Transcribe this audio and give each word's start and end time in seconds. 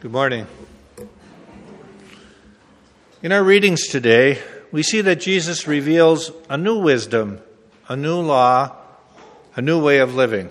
Good 0.00 0.12
morning. 0.12 0.46
In 3.22 3.32
our 3.32 3.44
readings 3.44 3.86
today, 3.88 4.38
we 4.72 4.82
see 4.82 5.02
that 5.02 5.20
Jesus 5.20 5.66
reveals 5.66 6.32
a 6.48 6.56
new 6.56 6.78
wisdom, 6.78 7.38
a 7.86 7.96
new 7.96 8.18
law, 8.18 8.74
a 9.56 9.60
new 9.60 9.78
way 9.84 9.98
of 9.98 10.14
living. 10.14 10.48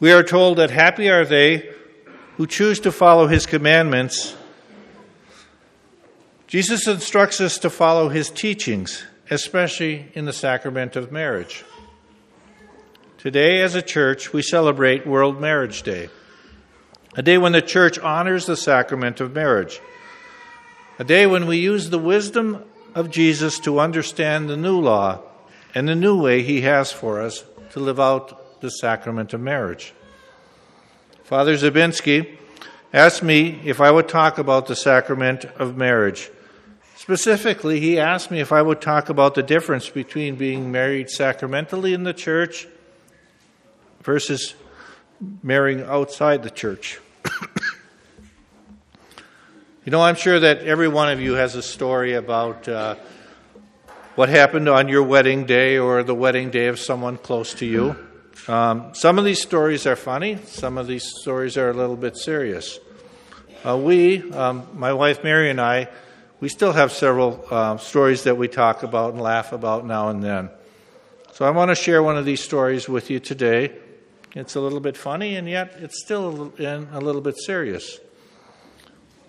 We 0.00 0.12
are 0.12 0.22
told 0.22 0.56
that 0.56 0.70
happy 0.70 1.10
are 1.10 1.26
they 1.26 1.68
who 2.38 2.46
choose 2.46 2.80
to 2.80 2.90
follow 2.90 3.26
his 3.26 3.44
commandments. 3.44 4.34
Jesus 6.46 6.86
instructs 6.86 7.38
us 7.38 7.58
to 7.58 7.68
follow 7.68 8.08
his 8.08 8.30
teachings, 8.30 9.04
especially 9.30 10.10
in 10.14 10.24
the 10.24 10.32
sacrament 10.32 10.96
of 10.96 11.12
marriage. 11.12 11.66
Today, 13.18 13.60
as 13.60 13.74
a 13.74 13.82
church, 13.82 14.32
we 14.32 14.40
celebrate 14.40 15.06
World 15.06 15.38
Marriage 15.38 15.82
Day 15.82 16.08
a 17.14 17.22
day 17.22 17.38
when 17.38 17.52
the 17.52 17.62
church 17.62 17.98
honors 17.98 18.46
the 18.46 18.56
sacrament 18.56 19.20
of 19.20 19.34
marriage, 19.34 19.80
a 20.98 21.04
day 21.04 21.26
when 21.26 21.46
we 21.46 21.58
use 21.58 21.90
the 21.90 21.98
wisdom 21.98 22.64
of 22.94 23.10
Jesus 23.10 23.58
to 23.60 23.80
understand 23.80 24.48
the 24.48 24.56
new 24.56 24.78
law 24.78 25.20
and 25.74 25.88
the 25.88 25.94
new 25.94 26.20
way 26.20 26.42
he 26.42 26.62
has 26.62 26.92
for 26.92 27.20
us 27.20 27.44
to 27.70 27.80
live 27.80 28.00
out 28.00 28.60
the 28.60 28.70
sacrament 28.70 29.32
of 29.32 29.40
marriage. 29.40 29.94
Father 31.24 31.54
Zabinski 31.54 32.36
asked 32.92 33.22
me 33.22 33.60
if 33.64 33.80
I 33.80 33.90
would 33.90 34.08
talk 34.08 34.38
about 34.38 34.66
the 34.66 34.76
sacrament 34.76 35.44
of 35.44 35.76
marriage. 35.76 36.30
Specifically, 36.96 37.80
he 37.80 37.98
asked 37.98 38.30
me 38.30 38.40
if 38.40 38.52
I 38.52 38.62
would 38.62 38.80
talk 38.80 39.08
about 39.08 39.34
the 39.34 39.42
difference 39.42 39.88
between 39.88 40.36
being 40.36 40.70
married 40.70 41.10
sacramentally 41.10 41.94
in 41.94 42.04
the 42.04 42.12
church 42.12 42.68
versus 44.02 44.54
marrying 45.42 45.82
outside 45.82 46.42
the 46.42 46.50
church. 46.50 47.00
you 49.84 49.92
know, 49.92 50.00
I'm 50.00 50.16
sure 50.16 50.40
that 50.40 50.58
every 50.58 50.88
one 50.88 51.10
of 51.10 51.20
you 51.20 51.34
has 51.34 51.54
a 51.54 51.62
story 51.62 52.14
about 52.14 52.68
uh, 52.68 52.96
what 54.14 54.28
happened 54.28 54.68
on 54.68 54.88
your 54.88 55.02
wedding 55.02 55.46
day 55.46 55.78
or 55.78 56.02
the 56.02 56.14
wedding 56.14 56.50
day 56.50 56.66
of 56.66 56.78
someone 56.78 57.16
close 57.16 57.54
to 57.54 57.66
you. 57.66 57.96
Um, 58.48 58.94
some 58.94 59.18
of 59.18 59.24
these 59.24 59.40
stories 59.40 59.86
are 59.86 59.96
funny, 59.96 60.38
some 60.46 60.76
of 60.76 60.86
these 60.86 61.04
stories 61.20 61.56
are 61.56 61.70
a 61.70 61.74
little 61.74 61.96
bit 61.96 62.16
serious. 62.16 62.78
Uh, 63.64 63.76
we, 63.76 64.30
um, 64.32 64.66
my 64.74 64.92
wife 64.92 65.22
Mary 65.22 65.48
and 65.48 65.60
I, 65.60 65.88
we 66.40 66.48
still 66.48 66.72
have 66.72 66.90
several 66.90 67.44
uh, 67.50 67.76
stories 67.76 68.24
that 68.24 68.36
we 68.36 68.48
talk 68.48 68.82
about 68.82 69.12
and 69.12 69.22
laugh 69.22 69.52
about 69.52 69.86
now 69.86 70.08
and 70.08 70.22
then. 70.22 70.50
So 71.34 71.44
I 71.44 71.50
want 71.50 71.70
to 71.70 71.76
share 71.76 72.02
one 72.02 72.18
of 72.18 72.24
these 72.24 72.42
stories 72.42 72.88
with 72.88 73.10
you 73.10 73.20
today. 73.20 73.72
It's 74.34 74.54
a 74.54 74.60
little 74.60 74.80
bit 74.80 74.96
funny, 74.96 75.36
and 75.36 75.46
yet 75.46 75.74
it's 75.78 76.02
still 76.02 76.26
a 76.26 77.00
little, 77.00 77.20
bit 77.20 77.36
serious. 77.36 78.00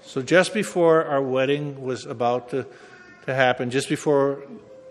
So, 0.01 0.21
just 0.21 0.53
before 0.53 1.03
our 1.03 1.21
wedding 1.21 1.83
was 1.83 2.05
about 2.05 2.51
to, 2.51 2.65
to 3.25 3.33
happen, 3.33 3.69
just 3.69 3.89
before 3.89 4.43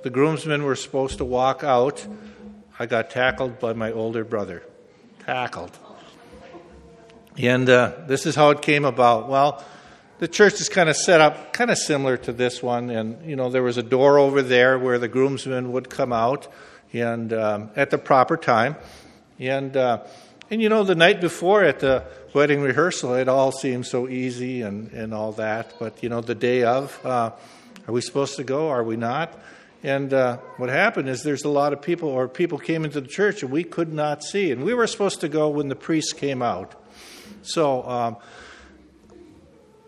the 0.03 0.11
groomsmen 0.11 0.65
were 0.65 0.77
supposed 0.77 1.19
to 1.19 1.25
walk 1.25 1.65
out, 1.65 2.07
I 2.79 2.85
got 2.85 3.09
tackled 3.09 3.59
by 3.59 3.73
my 3.73 3.91
older 3.91 4.23
brother. 4.23 4.63
Tackled. 5.21 5.79
And 7.39 7.69
uh, 7.71 7.93
this 8.07 8.27
is 8.27 8.35
how 8.35 8.51
it 8.51 8.61
came 8.61 8.85
about. 8.85 9.31
Well, 9.31 9.65
the 10.19 10.29
church 10.29 10.61
is 10.61 10.69
kind 10.69 10.91
of 10.91 10.97
set 10.97 11.23
up 11.23 11.55
kind 11.55 11.71
of 11.71 11.79
similar 11.79 12.19
to 12.19 12.33
this 12.33 12.63
one. 12.63 12.91
And, 12.91 13.25
you 13.25 13.37
know, 13.37 13.49
there 13.49 13.63
was 13.63 13.79
a 13.79 13.83
door 13.83 14.19
over 14.19 14.43
there 14.43 14.79
where 14.79 14.99
the 14.99 15.09
groomsmen 15.09 15.73
would 15.73 15.89
come 15.89 16.13
out 16.13 16.49
and 16.93 17.33
um, 17.33 17.71
at 17.77 17.89
the 17.89 17.97
proper 17.99 18.37
time. 18.37 18.77
And, 19.48 19.77
uh, 19.77 20.05
and 20.51 20.62
you 20.62 20.69
know, 20.69 20.85
the 20.85 20.95
night 20.95 21.21
before 21.21 21.65
at 21.65 21.81
the 21.81 22.05
wedding 22.33 22.61
rehearsal, 22.61 23.15
it 23.15 23.29
all 23.29 23.51
seemed 23.51 23.87
so 23.87 24.09
easy 24.09 24.62
and, 24.62 24.93
and 24.93 25.12
all 25.12 25.33
that. 25.33 25.75
But, 25.79 26.03
you 26.03 26.09
know, 26.09 26.21
the 26.21 26.35
day 26.35 26.62
of, 26.62 26.98
uh, 27.05 27.31
are 27.89 27.93
we 27.93 28.01
supposed 28.01 28.37
to 28.37 28.45
go? 28.45 28.69
Are 28.69 28.85
we 28.85 28.97
not? 28.97 29.37
And 29.83 30.14
uh, 30.14 30.36
what 30.58 30.69
happened 30.69 31.08
is 31.08 31.23
there's 31.23 31.45
a 31.45 31.48
lot 31.48 31.73
of 31.73 31.83
people, 31.83 32.08
or 32.08 32.29
people 32.29 32.58
came 32.58 32.85
into 32.85 33.01
the 33.01 33.08
church 33.08 33.42
and 33.42 33.51
we 33.51 33.64
could 33.64 33.92
not 33.92 34.23
see. 34.23 34.53
And 34.53 34.63
we 34.63 34.75
were 34.75 34.86
supposed 34.86 35.20
to 35.23 35.29
go 35.29 35.48
when 35.48 35.69
the 35.69 35.74
priest 35.74 36.17
came 36.17 36.41
out. 36.41 36.80
So, 37.42 37.83
um, 37.83 38.17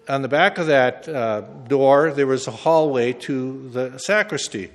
on 0.09 0.23
the 0.23 0.29
back 0.29 0.59
of 0.59 0.67
that 0.67 1.09
uh, 1.09 1.43
door, 1.69 2.11
there 2.11 2.27
was 2.27 2.49
a 2.49 2.51
hallway 2.51 3.13
to 3.13 3.71
the 3.71 3.99
sacristy. 3.99 4.71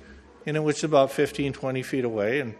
And 0.46 0.56
it 0.56 0.60
was 0.60 0.82
about 0.82 1.12
15, 1.12 1.52
20 1.52 1.82
feet 1.82 2.04
away. 2.04 2.40
And 2.40 2.54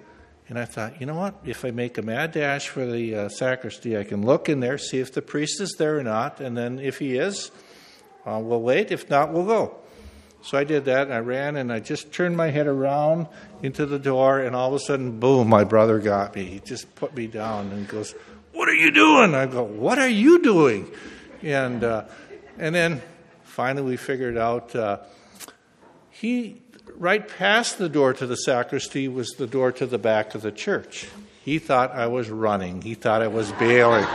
and 0.50 0.58
I 0.58 0.64
thought, 0.64 1.00
you 1.00 1.06
know 1.06 1.14
what? 1.14 1.36
If 1.44 1.64
I 1.64 1.70
make 1.70 1.96
a 1.96 2.02
mad 2.02 2.32
dash 2.32 2.68
for 2.68 2.84
the 2.84 3.14
uh, 3.14 3.28
sacristy, 3.28 3.96
I 3.96 4.02
can 4.02 4.26
look 4.26 4.48
in 4.48 4.58
there, 4.58 4.78
see 4.78 4.98
if 4.98 5.14
the 5.14 5.22
priest 5.22 5.60
is 5.60 5.76
there 5.78 5.96
or 5.96 6.02
not, 6.02 6.40
and 6.40 6.56
then 6.56 6.80
if 6.80 6.98
he 6.98 7.16
is, 7.16 7.52
uh, 8.26 8.40
we'll 8.42 8.60
wait. 8.60 8.90
If 8.90 9.08
not, 9.08 9.32
we'll 9.32 9.46
go. 9.46 9.76
So 10.42 10.58
I 10.58 10.64
did 10.64 10.86
that, 10.86 11.02
and 11.02 11.14
I 11.14 11.20
ran, 11.20 11.54
and 11.54 11.72
I 11.72 11.78
just 11.78 12.12
turned 12.12 12.36
my 12.36 12.50
head 12.50 12.66
around 12.66 13.28
into 13.62 13.86
the 13.86 14.00
door, 14.00 14.40
and 14.40 14.56
all 14.56 14.70
of 14.70 14.74
a 14.74 14.80
sudden, 14.80 15.20
boom, 15.20 15.48
my 15.48 15.62
brother 15.62 16.00
got 16.00 16.34
me. 16.34 16.44
He 16.46 16.58
just 16.58 16.96
put 16.96 17.14
me 17.14 17.28
down 17.28 17.70
and 17.70 17.86
goes, 17.86 18.16
What 18.52 18.68
are 18.68 18.74
you 18.74 18.90
doing? 18.90 19.36
I 19.36 19.46
go, 19.46 19.62
What 19.62 20.00
are 20.00 20.08
you 20.08 20.42
doing? 20.42 20.90
And, 21.42 21.84
uh, 21.84 22.06
and 22.58 22.74
then 22.74 23.02
finally 23.44 23.82
we 23.90 23.96
figured 23.96 24.36
out 24.36 24.74
uh, 24.74 24.98
he 26.10 26.60
right 26.96 27.26
past 27.26 27.78
the 27.78 27.88
door 27.88 28.12
to 28.14 28.26
the 28.26 28.36
sacristy 28.36 29.08
was 29.08 29.30
the 29.32 29.46
door 29.46 29.72
to 29.72 29.86
the 29.86 29.98
back 29.98 30.34
of 30.34 30.42
the 30.42 30.52
church. 30.52 31.08
He 31.44 31.58
thought 31.58 31.92
I 31.92 32.06
was 32.06 32.30
running, 32.30 32.82
he 32.82 32.94
thought 32.94 33.22
I 33.22 33.28
was 33.28 33.50
bailing. 33.52 34.06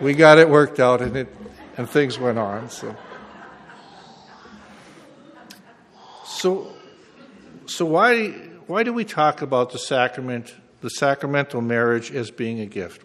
we 0.00 0.14
got 0.14 0.38
it 0.38 0.48
worked 0.48 0.80
out, 0.80 1.02
and, 1.02 1.16
it, 1.16 1.36
and 1.76 1.88
things 1.88 2.18
went 2.18 2.38
on. 2.38 2.70
So. 2.70 2.96
So, 6.24 6.72
so 7.66 7.84
why, 7.84 8.30
why 8.66 8.82
do 8.82 8.94
we 8.94 9.04
talk 9.04 9.42
about 9.42 9.72
the 9.72 9.78
sacrament, 9.78 10.54
the 10.80 10.88
sacramental 10.88 11.60
marriage, 11.60 12.10
as 12.10 12.30
being 12.30 12.60
a 12.60 12.66
gift? 12.66 13.04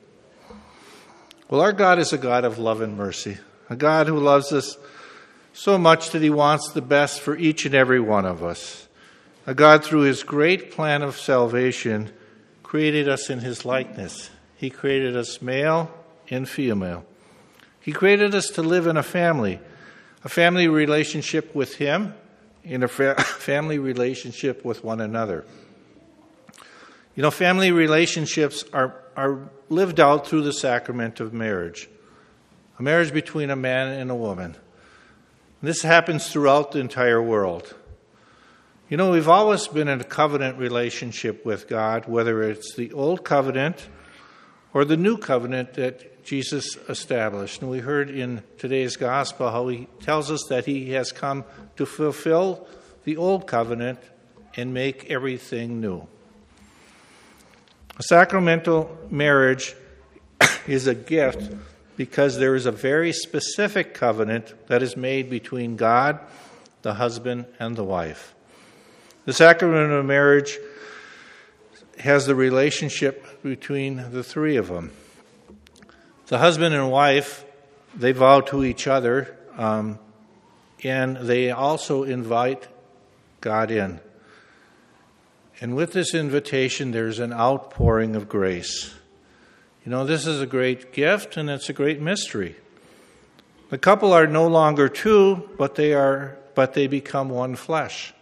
Well, 1.50 1.60
our 1.60 1.74
God 1.74 2.00
is 2.00 2.14
a 2.14 2.18
God 2.18 2.46
of 2.46 2.58
love 2.58 2.80
and 2.80 2.98
mercy, 2.98 3.38
a 3.70 3.76
God 3.76 4.08
who 4.08 4.20
loves 4.20 4.54
us 4.54 4.78
so 5.56 5.78
much 5.78 6.12
that 6.12 6.22
he 6.22 6.30
wants 6.30 6.72
the 6.72 6.82
best 6.82 7.22
for 7.22 7.36
each 7.38 7.66
and 7.66 7.74
every 7.74 8.00
one 8.00 8.26
of 8.26 8.44
us. 8.44 8.90
A 9.48 9.54
God, 9.54 9.86
through 9.86 10.02
his 10.02 10.22
great 10.22 10.70
plan 10.70 11.02
of 11.02 11.18
salvation, 11.18 12.12
created 12.62 13.08
us 13.08 13.30
in 13.30 13.40
his 13.40 13.64
likeness. 13.64 14.30
He 14.58 14.70
created 14.70 15.16
us 15.16 15.42
male 15.42 15.90
and 16.30 16.48
female. 16.48 17.06
He 17.80 17.94
created 17.94 18.36
us 18.36 18.48
to 18.50 18.64
live 18.64 18.86
in 18.86 18.98
a 18.98 19.04
family, 19.04 19.62
a 20.26 20.30
family 20.30 20.68
relationship 20.68 21.56
with 21.56 21.76
him, 21.76 22.16
in 22.66 22.84
a 22.84 22.90
fa- 22.90 23.16
family 23.24 23.80
relationship 23.80 24.66
with 24.66 24.84
one 24.84 25.00
another. 25.00 25.46
You 27.16 27.24
know, 27.24 27.32
family 27.32 27.72
relationships 27.72 28.66
are, 28.74 28.94
are 29.16 29.50
lived 29.70 30.02
out 30.02 30.28
through 30.28 30.42
the 30.42 30.52
sacrament 30.52 31.22
of 31.22 31.32
marriage, 31.32 31.88
a 32.78 32.84
marriage 32.84 33.14
between 33.14 33.52
a 33.52 33.56
man 33.56 33.88
and 33.88 34.12
a 34.12 34.16
woman. 34.16 34.58
This 35.62 35.82
happens 35.82 36.30
throughout 36.32 36.72
the 36.72 36.80
entire 36.80 37.22
world. 37.22 37.76
You 38.90 38.98
know, 38.98 39.12
we've 39.12 39.30
always 39.30 39.68
been 39.68 39.88
in 39.88 40.00
a 40.00 40.04
covenant 40.04 40.60
relationship 40.60 41.46
with 41.46 41.68
God, 41.68 42.06
whether 42.08 42.44
it's 42.44 42.76
the 42.76 42.92
old 42.94 43.24
covenant 43.24 43.88
or 44.74 44.86
the 44.86 44.98
new 44.98 45.18
covenant 45.18 45.74
that 45.74 46.24
Jesus 46.24 46.76
established. 46.90 47.62
And 47.62 47.72
we 47.72 47.80
heard 47.80 48.10
in 48.10 48.44
today's 48.58 48.96
gospel 48.96 49.50
how 49.50 49.68
he 49.70 49.88
tells 50.02 50.30
us 50.30 50.44
that 50.50 50.66
he 50.66 50.92
has 50.92 51.12
come 51.12 51.46
to 51.78 51.86
fulfill 51.86 52.68
the 53.06 53.18
old 53.18 53.48
covenant 53.48 54.00
and 54.56 54.74
make 54.74 55.10
everything 55.10 55.80
new. 55.80 56.08
A 57.98 58.04
sacramental 58.04 58.96
marriage 59.10 59.76
is 60.68 60.86
a 60.88 60.96
gift 60.96 61.54
because 61.96 62.38
there 62.38 62.56
is 62.56 62.66
a 62.66 62.72
very 62.72 63.12
specific 63.14 63.94
covenant 63.94 64.54
that 64.68 64.84
is 64.84 64.98
made 64.98 65.30
between 65.30 65.76
God, 65.76 66.20
the 66.82 66.96
husband, 66.96 67.46
and 67.60 67.76
the 67.76 67.84
wife. 67.84 68.34
The 69.26 69.34
sacrament 69.34 69.92
of 69.92 70.06
marriage 70.06 70.58
has 72.00 72.26
the 72.26 72.36
relationship 72.36 73.42
between 73.42 74.12
the 74.12 74.24
three 74.24 74.58
of 74.58 74.68
them. 74.68 74.92
The 76.28 76.38
husband 76.38 76.76
and 76.76 76.92
wife, 76.92 77.46
they 77.96 78.12
vow 78.12 78.42
to 78.42 78.64
each 78.64 78.88
other, 78.88 79.38
um, 79.58 80.00
and 80.84 81.18
they 81.18 81.52
also 81.52 82.04
invite 82.04 82.68
God 83.42 83.72
in. 83.72 84.00
And 85.62 85.76
with 85.76 85.94
this 85.94 86.14
invitation, 86.14 86.92
there's 86.92 87.20
an 87.20 87.32
outpouring 87.32 88.16
of 88.16 88.28
grace. 88.28 88.94
You 89.86 89.92
know, 89.92 90.04
this 90.04 90.26
is 90.26 90.42
a 90.42 90.48
great 90.48 90.94
gift 90.94 91.38
and 91.38 91.48
it's 91.48 91.70
a 91.70 91.74
great 91.74 92.02
mystery. 92.02 92.56
The 93.70 93.78
couple 93.78 94.14
are 94.14 94.26
no 94.26 94.48
longer 94.48 94.90
two, 94.90 95.48
but 95.60 95.76
they 95.76 95.94
are 95.94 96.38
but 96.56 96.74
they 96.74 96.88
become 96.88 97.30
one 97.30 97.56
flesh. 97.56 98.14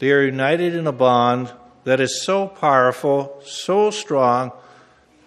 They 0.00 0.10
are 0.10 0.24
united 0.24 0.74
in 0.74 0.86
a 0.86 0.92
bond 0.92 1.52
that 1.84 2.00
is 2.00 2.24
so 2.24 2.48
powerful, 2.48 3.40
so 3.44 3.90
strong 3.90 4.50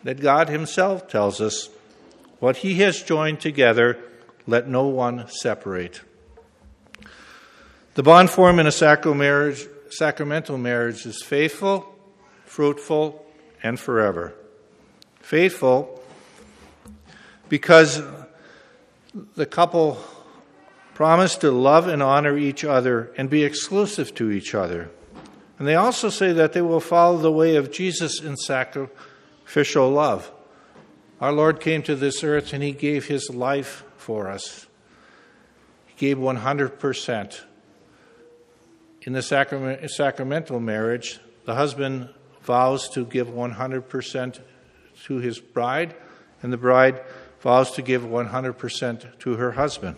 that 0.03 0.19
God 0.19 0.49
himself 0.49 1.07
tells 1.07 1.39
us 1.39 1.69
What 2.39 2.57
he 2.57 2.75
has 2.79 3.01
joined 3.01 3.39
together, 3.39 3.99
let 4.47 4.67
no 4.67 4.87
one 4.87 5.29
separate. 5.29 6.01
The 7.93 8.03
bond 8.03 8.31
formed 8.31 8.59
in 8.59 8.67
a 8.67 8.71
sacramental 8.71 10.57
marriage 10.57 11.05
is 11.05 11.23
faithful, 11.23 11.95
fruitful, 12.45 13.25
and 13.63 13.79
forever. 13.79 14.33
Faithful 15.31 16.03
because 17.47 18.01
the 19.37 19.45
couple 19.45 19.97
promise 20.93 21.37
to 21.37 21.51
love 21.51 21.87
and 21.87 22.03
honor 22.03 22.37
each 22.37 22.65
other 22.65 23.13
and 23.15 23.29
be 23.29 23.45
exclusive 23.45 24.13
to 24.15 24.29
each 24.29 24.53
other. 24.53 24.91
And 25.57 25.65
they 25.65 25.75
also 25.75 26.09
say 26.09 26.33
that 26.33 26.51
they 26.51 26.61
will 26.61 26.81
follow 26.81 27.17
the 27.17 27.31
way 27.31 27.55
of 27.55 27.71
Jesus 27.71 28.19
in 28.19 28.35
sacrificial 28.35 29.89
love. 29.89 30.29
Our 31.21 31.31
Lord 31.31 31.61
came 31.61 31.81
to 31.83 31.95
this 31.95 32.25
earth 32.25 32.51
and 32.51 32.61
he 32.61 32.73
gave 32.73 33.05
his 33.05 33.29
life 33.29 33.85
for 33.95 34.27
us. 34.27 34.67
He 35.85 35.93
gave 35.95 36.17
100%. 36.17 37.41
In 39.03 39.13
the 39.13 39.21
sacrament, 39.21 39.89
sacramental 39.91 40.59
marriage, 40.59 41.21
the 41.45 41.55
husband 41.55 42.09
vows 42.41 42.89
to 42.89 43.05
give 43.05 43.27
100% 43.27 44.41
to 45.05 45.17
his 45.17 45.39
bride, 45.39 45.95
and 46.41 46.51
the 46.51 46.57
bride 46.57 47.01
vows 47.41 47.71
to 47.71 47.81
give 47.81 48.03
100% 48.03 49.19
to 49.19 49.35
her 49.35 49.51
husband. 49.53 49.97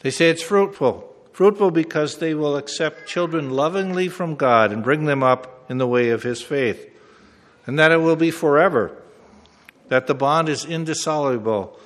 They 0.00 0.10
say 0.10 0.30
it's 0.30 0.42
fruitful. 0.42 1.14
Fruitful 1.32 1.70
because 1.70 2.18
they 2.18 2.34
will 2.34 2.56
accept 2.56 3.06
children 3.06 3.50
lovingly 3.50 4.08
from 4.08 4.34
God 4.34 4.72
and 4.72 4.82
bring 4.82 5.04
them 5.04 5.22
up 5.22 5.66
in 5.68 5.78
the 5.78 5.86
way 5.86 6.10
of 6.10 6.22
His 6.22 6.42
faith. 6.42 6.88
And 7.66 7.78
that 7.78 7.92
it 7.92 7.98
will 7.98 8.16
be 8.16 8.30
forever. 8.30 8.96
That 9.88 10.06
the 10.06 10.14
bond 10.14 10.48
is 10.48 10.64
indissoluble. 10.64 11.78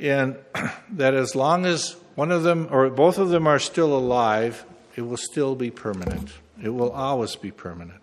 And 0.00 0.36
that 0.90 1.14
as 1.14 1.34
long 1.34 1.66
as 1.66 1.96
one 2.14 2.32
of 2.32 2.42
them 2.42 2.68
or 2.70 2.88
both 2.90 3.18
of 3.18 3.28
them 3.28 3.46
are 3.46 3.58
still 3.58 3.96
alive, 3.96 4.64
it 4.96 5.02
will 5.02 5.16
still 5.16 5.54
be 5.54 5.70
permanent. 5.70 6.30
It 6.62 6.70
will 6.70 6.90
always 6.90 7.36
be 7.36 7.50
permanent. 7.50 8.02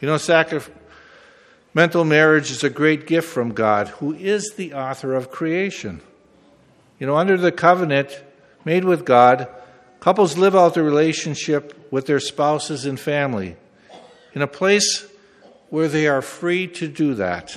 You 0.00 0.08
know, 0.08 0.16
sacramental 1.70 2.04
marriage 2.04 2.50
is 2.50 2.64
a 2.64 2.68
great 2.68 3.06
gift 3.06 3.28
from 3.28 3.52
God, 3.52 3.86
who 4.00 4.12
is 4.12 4.54
the 4.56 4.74
author 4.74 5.14
of 5.14 5.30
creation. 5.30 6.00
You 6.98 7.06
know, 7.06 7.14
under 7.16 7.36
the 7.36 7.52
covenant 7.52 8.24
made 8.64 8.84
with 8.84 9.04
God, 9.04 9.46
couples 10.00 10.36
live 10.36 10.56
out 10.56 10.74
the 10.74 10.82
relationship 10.82 11.86
with 11.92 12.06
their 12.06 12.18
spouses 12.18 12.86
and 12.86 12.98
family 12.98 13.54
in 14.34 14.42
a 14.42 14.48
place 14.48 15.06
where 15.68 15.86
they 15.86 16.08
are 16.08 16.22
free 16.22 16.66
to 16.66 16.88
do 16.88 17.14
that. 17.14 17.56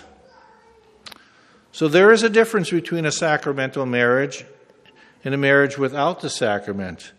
So 1.72 1.88
there 1.88 2.12
is 2.12 2.22
a 2.22 2.30
difference 2.30 2.70
between 2.70 3.08
a 3.08 3.12
sacramental 3.12 3.88
marriage 3.88 4.46
and 5.24 5.34
a 5.34 5.40
marriage 5.40 5.80
without 5.80 6.22
the 6.22 6.30
sacrament. 6.30 7.14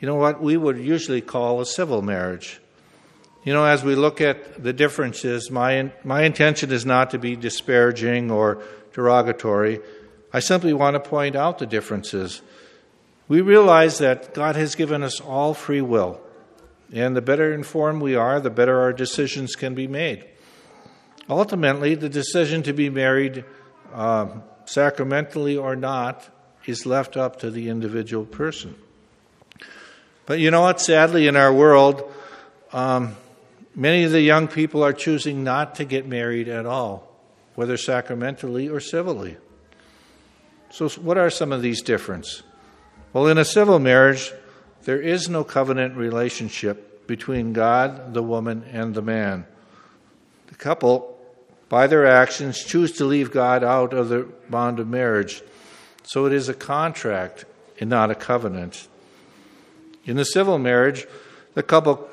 You 0.00 0.08
know 0.08 0.16
what 0.16 0.42
we 0.42 0.56
would 0.56 0.78
usually 0.78 1.20
call 1.20 1.60
a 1.60 1.66
civil 1.66 2.02
marriage. 2.02 2.60
You 3.44 3.52
know, 3.52 3.64
as 3.64 3.82
we 3.82 3.96
look 3.96 4.20
at 4.20 4.62
the 4.62 4.72
differences, 4.72 5.50
my, 5.50 5.90
my 6.04 6.22
intention 6.22 6.70
is 6.70 6.86
not 6.86 7.10
to 7.10 7.18
be 7.18 7.34
disparaging 7.34 8.30
or 8.30 8.62
derogatory. 8.92 9.80
I 10.32 10.38
simply 10.38 10.72
want 10.72 10.94
to 10.94 11.00
point 11.00 11.34
out 11.34 11.58
the 11.58 11.66
differences. 11.66 12.40
We 13.26 13.40
realize 13.40 13.98
that 13.98 14.32
God 14.32 14.54
has 14.54 14.76
given 14.76 15.02
us 15.02 15.20
all 15.20 15.54
free 15.54 15.80
will, 15.80 16.20
and 16.92 17.16
the 17.16 17.22
better 17.22 17.52
informed 17.52 18.00
we 18.00 18.14
are, 18.14 18.38
the 18.38 18.50
better 18.50 18.80
our 18.80 18.92
decisions 18.92 19.56
can 19.56 19.74
be 19.74 19.88
made. 19.88 20.24
Ultimately, 21.28 21.94
the 21.94 22.08
decision 22.08 22.62
to 22.64 22.72
be 22.72 22.90
married, 22.90 23.44
uh, 23.92 24.28
sacramentally 24.66 25.56
or 25.56 25.74
not, 25.74 26.28
is 26.66 26.86
left 26.86 27.16
up 27.16 27.40
to 27.40 27.50
the 27.50 27.68
individual 27.68 28.24
person. 28.24 28.76
But 30.26 30.38
you 30.38 30.50
know 30.50 30.60
what? 30.60 30.80
Sadly, 30.80 31.26
in 31.26 31.36
our 31.36 31.52
world, 31.52 32.08
um, 32.72 33.16
Many 33.74 34.04
of 34.04 34.12
the 34.12 34.20
young 34.20 34.48
people 34.48 34.82
are 34.82 34.92
choosing 34.92 35.44
not 35.44 35.76
to 35.76 35.84
get 35.84 36.06
married 36.06 36.48
at 36.48 36.66
all, 36.66 37.10
whether 37.54 37.76
sacramentally 37.76 38.68
or 38.68 38.80
civilly. 38.80 39.36
So, 40.70 40.88
what 40.90 41.18
are 41.18 41.30
some 41.30 41.52
of 41.52 41.62
these 41.62 41.82
differences? 41.82 42.42
Well, 43.12 43.26
in 43.26 43.38
a 43.38 43.44
civil 43.44 43.78
marriage, 43.78 44.32
there 44.84 45.00
is 45.00 45.28
no 45.28 45.44
covenant 45.44 45.96
relationship 45.96 47.06
between 47.06 47.52
God, 47.52 48.14
the 48.14 48.22
woman, 48.22 48.64
and 48.72 48.94
the 48.94 49.02
man. 49.02 49.46
The 50.46 50.54
couple, 50.54 51.18
by 51.68 51.86
their 51.86 52.06
actions, 52.06 52.64
choose 52.64 52.92
to 52.92 53.04
leave 53.04 53.30
God 53.30 53.64
out 53.64 53.92
of 53.92 54.08
the 54.08 54.28
bond 54.48 54.80
of 54.80 54.88
marriage. 54.88 55.42
So 56.04 56.26
it 56.26 56.32
is 56.32 56.48
a 56.48 56.54
contract 56.54 57.44
and 57.80 57.88
not 57.88 58.10
a 58.10 58.14
covenant. 58.14 58.88
In 60.04 60.16
the 60.16 60.24
civil 60.24 60.58
marriage, 60.58 61.06
the 61.54 61.62
couple 61.62 62.08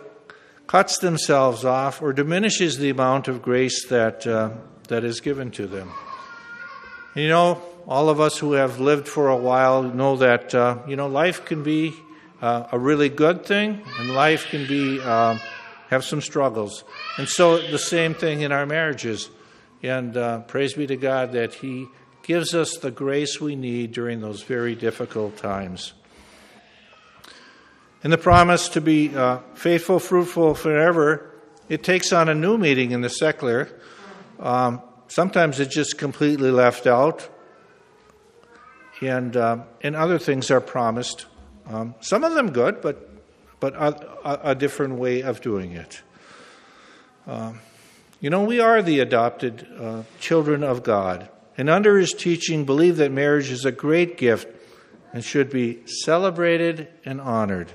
cuts 0.69 0.99
themselves 0.99 1.65
off 1.65 1.99
or 1.99 2.13
diminishes 2.13 2.77
the 2.77 2.91
amount 2.91 3.27
of 3.27 3.41
grace 3.41 3.87
that, 3.87 4.27
uh, 4.27 4.51
that 4.87 5.03
is 5.03 5.19
given 5.19 5.49
to 5.49 5.65
them. 5.65 5.91
You 7.15 7.27
know, 7.27 7.59
all 7.87 8.07
of 8.07 8.21
us 8.21 8.37
who 8.37 8.53
have 8.53 8.79
lived 8.79 9.07
for 9.07 9.29
a 9.29 9.35
while 9.35 9.81
know 9.81 10.17
that, 10.17 10.53
uh, 10.53 10.77
you 10.87 10.95
know, 10.95 11.07
life 11.07 11.43
can 11.43 11.63
be 11.63 11.95
uh, 12.39 12.67
a 12.71 12.77
really 12.77 13.09
good 13.09 13.47
thing 13.47 13.81
and 13.97 14.13
life 14.13 14.45
can 14.51 14.67
be, 14.67 15.01
uh, 15.01 15.39
have 15.89 16.05
some 16.05 16.21
struggles. 16.21 16.83
And 17.17 17.27
so 17.27 17.57
the 17.57 17.79
same 17.79 18.13
thing 18.13 18.41
in 18.41 18.51
our 18.51 18.67
marriages. 18.67 19.31
And 19.81 20.15
uh, 20.15 20.41
praise 20.41 20.75
be 20.75 20.85
to 20.85 20.97
God 20.97 21.31
that 21.31 21.55
He 21.55 21.87
gives 22.21 22.53
us 22.53 22.77
the 22.77 22.91
grace 22.91 23.41
we 23.41 23.55
need 23.55 23.91
during 23.91 24.21
those 24.21 24.43
very 24.43 24.75
difficult 24.75 25.35
times. 25.35 25.93
And 28.03 28.13
the 28.13 28.17
promise 28.17 28.69
to 28.69 28.81
be 28.81 29.13
uh, 29.13 29.39
faithful, 29.55 29.99
fruitful 29.99 30.55
forever, 30.55 31.33
it 31.67 31.83
takes 31.83 32.13
on 32.13 32.29
a 32.29 32.35
new 32.35 32.57
meaning 32.57 32.91
in 32.91 33.01
the 33.01 33.09
secular. 33.09 33.69
Um, 34.39 34.81
sometimes 35.07 35.59
it's 35.59 35.73
just 35.73 35.97
completely 35.97 36.49
left 36.49 36.87
out, 36.87 37.27
and 39.01 39.35
uh, 39.35 39.63
and 39.81 39.95
other 39.95 40.17
things 40.17 40.49
are 40.49 40.61
promised. 40.61 41.25
Um, 41.67 41.93
some 41.99 42.23
of 42.23 42.33
them 42.33 42.51
good, 42.51 42.81
but 42.81 43.09
but 43.59 43.75
a, 43.75 44.51
a 44.51 44.55
different 44.55 44.95
way 44.95 45.21
of 45.21 45.41
doing 45.41 45.73
it. 45.73 46.01
Um, 47.27 47.59
you 48.21 48.29
know, 48.29 48.43
we 48.43 48.61
are 48.61 48.81
the 48.81 49.01
adopted 49.01 49.67
uh, 49.77 50.03
children 50.21 50.63
of 50.63 50.83
God, 50.83 51.27
and 51.57 51.69
under 51.69 51.97
His 51.97 52.13
teaching, 52.13 52.63
believe 52.63 52.95
that 52.97 53.11
marriage 53.11 53.51
is 53.51 53.65
a 53.65 53.73
great 53.73 54.17
gift 54.17 54.47
and 55.11 55.23
should 55.23 55.49
be 55.49 55.85
celebrated 55.85 56.87
and 57.03 57.19
honored. 57.19 57.73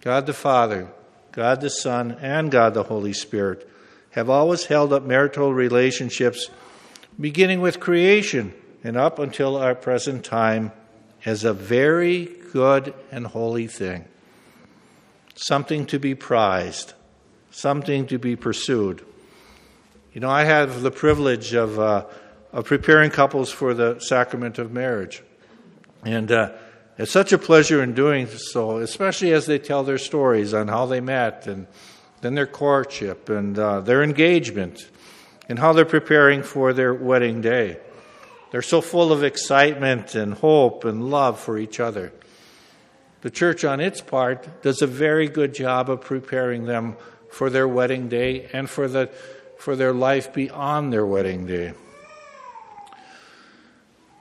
God 0.00 0.26
the 0.26 0.32
Father, 0.32 0.88
God 1.32 1.60
the 1.60 1.70
Son, 1.70 2.12
and 2.20 2.50
God 2.50 2.74
the 2.74 2.84
Holy 2.84 3.12
Spirit 3.12 3.68
have 4.10 4.30
always 4.30 4.64
held 4.64 4.92
up 4.92 5.04
marital 5.04 5.52
relationships, 5.52 6.50
beginning 7.20 7.60
with 7.60 7.80
creation 7.80 8.54
and 8.82 8.96
up 8.96 9.18
until 9.18 9.56
our 9.56 9.74
present 9.74 10.24
time, 10.24 10.72
as 11.24 11.44
a 11.44 11.52
very 11.52 12.26
good 12.52 12.94
and 13.10 13.26
holy 13.26 13.66
thing. 13.66 14.04
Something 15.34 15.84
to 15.86 15.98
be 15.98 16.14
prized, 16.14 16.94
something 17.50 18.06
to 18.06 18.18
be 18.18 18.36
pursued. 18.36 19.04
You 20.12 20.20
know, 20.20 20.30
I 20.30 20.44
have 20.44 20.82
the 20.82 20.90
privilege 20.90 21.54
of, 21.54 21.78
uh, 21.78 22.06
of 22.52 22.64
preparing 22.64 23.10
couples 23.10 23.50
for 23.50 23.74
the 23.74 23.98
sacrament 23.98 24.58
of 24.58 24.72
marriage. 24.72 25.22
And 26.04 26.30
uh, 26.30 26.52
it's 26.98 27.12
such 27.12 27.32
a 27.32 27.38
pleasure 27.38 27.80
in 27.80 27.94
doing 27.94 28.26
so, 28.26 28.78
especially 28.78 29.32
as 29.32 29.46
they 29.46 29.60
tell 29.60 29.84
their 29.84 29.98
stories 29.98 30.52
on 30.52 30.66
how 30.66 30.86
they 30.86 31.00
met 31.00 31.46
and 31.46 31.68
then 32.22 32.34
their 32.34 32.46
courtship 32.46 33.28
and 33.28 33.56
uh, 33.56 33.80
their 33.80 34.02
engagement 34.02 34.90
and 35.48 35.60
how 35.60 35.72
they're 35.72 35.84
preparing 35.84 36.42
for 36.42 36.72
their 36.72 36.92
wedding 36.92 37.40
day. 37.40 37.78
They're 38.50 38.62
so 38.62 38.80
full 38.80 39.12
of 39.12 39.22
excitement 39.22 40.16
and 40.16 40.34
hope 40.34 40.84
and 40.84 41.08
love 41.08 41.38
for 41.38 41.56
each 41.56 41.78
other. 41.78 42.12
The 43.20 43.30
church, 43.30 43.64
on 43.64 43.80
its 43.80 44.00
part, 44.00 44.62
does 44.62 44.82
a 44.82 44.86
very 44.86 45.28
good 45.28 45.54
job 45.54 45.90
of 45.90 46.00
preparing 46.00 46.64
them 46.64 46.96
for 47.30 47.48
their 47.48 47.68
wedding 47.68 48.08
day 48.08 48.48
and 48.52 48.68
for, 48.68 48.88
the, 48.88 49.08
for 49.58 49.76
their 49.76 49.92
life 49.92 50.32
beyond 50.32 50.92
their 50.92 51.06
wedding 51.06 51.46
day. 51.46 51.74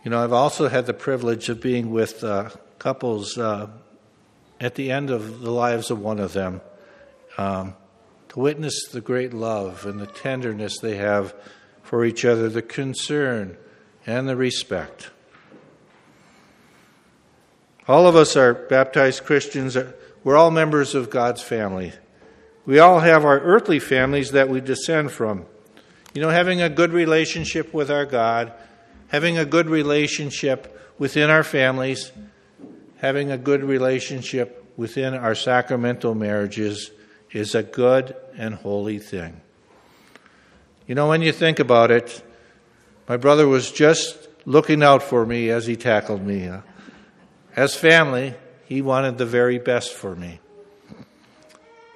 You 0.03 0.11
know, 0.11 0.23
I've 0.23 0.33
also 0.33 0.67
had 0.67 0.85
the 0.85 0.93
privilege 0.93 1.49
of 1.49 1.61
being 1.61 1.91
with 1.91 2.23
uh, 2.23 2.49
couples 2.87 3.37
uh, 3.37 3.67
at 4.61 4.75
the 4.75 4.93
end 4.93 5.09
of 5.09 5.41
the 5.41 5.51
lives 5.51 5.91
of 5.91 5.99
one 5.99 6.21
of 6.21 6.31
them 6.31 6.61
um, 7.37 7.75
to 8.29 8.39
witness 8.39 8.87
the 8.93 9.01
great 9.01 9.33
love 9.33 9.85
and 9.85 9.99
the 9.99 10.07
tenderness 10.07 10.79
they 10.79 10.95
have 10.95 11.35
for 11.83 12.05
each 12.05 12.23
other, 12.23 12.47
the 12.47 12.61
concern 12.61 13.57
and 14.05 14.29
the 14.29 14.37
respect. 14.37 15.09
All 17.89 18.07
of 18.07 18.15
us 18.15 18.37
are 18.37 18.53
baptized 18.53 19.25
Christians. 19.25 19.75
We're 20.23 20.37
all 20.37 20.49
members 20.49 20.95
of 20.95 21.09
God's 21.09 21.41
family. 21.41 21.91
We 22.65 22.79
all 22.79 23.01
have 23.01 23.25
our 23.25 23.41
earthly 23.41 23.79
families 23.79 24.31
that 24.31 24.47
we 24.47 24.61
descend 24.61 25.11
from. 25.11 25.45
You 26.13 26.21
know, 26.21 26.29
having 26.29 26.61
a 26.61 26.69
good 26.69 26.93
relationship 26.93 27.73
with 27.73 27.91
our 27.91 28.05
God, 28.05 28.53
having 29.09 29.37
a 29.37 29.43
good 29.43 29.67
relationship 29.67 30.95
within 30.97 31.29
our 31.29 31.43
families, 31.43 32.13
having 32.97 33.31
a 33.31 33.37
good 33.37 33.63
relationship 33.63 34.65
within 34.75 35.13
our 35.13 35.35
sacramental 35.35 36.15
marriages 36.15 36.91
is 37.31 37.55
a 37.55 37.63
good 37.63 38.15
and 38.37 38.55
holy 38.55 38.99
thing. 38.99 39.41
You 40.87 40.95
know, 40.95 41.09
when 41.09 41.21
you 41.21 41.31
think 41.31 41.59
about 41.59 41.91
it, 41.91 42.23
my 43.09 43.17
brother 43.17 43.47
was 43.47 43.71
just 43.71 44.27
looking 44.45 44.81
out 44.83 45.03
for 45.03 45.25
me 45.25 45.49
as 45.49 45.65
he 45.65 45.75
tackled 45.75 46.25
me. 46.25 46.49
As 47.55 47.75
family, 47.75 48.35
he 48.65 48.81
wanted 48.81 49.17
the 49.17 49.25
very 49.25 49.59
best 49.59 49.93
for 49.93 50.15
me. 50.15 50.39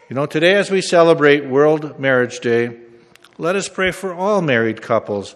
You 0.09 0.15
know, 0.15 0.25
today 0.25 0.55
as 0.55 0.69
we 0.69 0.81
celebrate 0.81 1.45
World 1.45 1.99
Marriage 1.99 2.41
Day, 2.41 2.77
let 3.37 3.55
us 3.55 3.69
pray 3.69 3.91
for 3.91 4.13
all 4.13 4.41
married 4.41 4.81
couples 4.81 5.35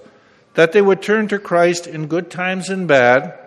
that 0.55 0.73
they 0.73 0.81
would 0.81 1.01
turn 1.01 1.27
to 1.29 1.39
Christ 1.39 1.87
in 1.87 2.07
good 2.07 2.29
times 2.29 2.69
and 2.69 2.87
bad, 2.87 3.37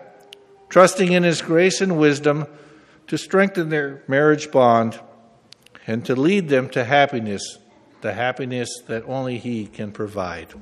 trusting 0.69 1.13
in 1.13 1.23
His 1.23 1.43
grace 1.43 1.81
and 1.81 1.99
wisdom 1.99 2.47
to 3.07 3.17
strengthen 3.17 3.69
their 3.69 4.03
marriage 4.07 4.51
bond 4.51 5.01
and 5.87 6.05
to 6.07 6.15
lead 6.15 6.49
them 6.49 6.69
to 6.71 6.85
happiness, 6.85 7.59
the 8.03 8.13
happiness 8.13 8.69
that 8.87 9.05
only 9.05 9.39
He 9.39 9.67
can 9.67 9.93
provide. 9.93 10.55